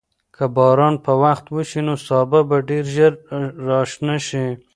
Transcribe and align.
که 0.35 0.45
باران 0.55 0.95
په 1.05 1.13
وخت 1.23 1.45
وشي، 1.55 1.81
نو 1.87 1.93
سابه 2.07 2.39
به 2.49 2.57
ډېر 2.69 2.85
ژر 2.95 3.13
راشنه 3.67 4.17
شي. 4.27 4.45